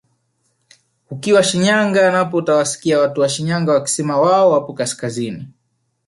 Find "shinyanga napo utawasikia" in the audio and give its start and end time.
1.43-2.99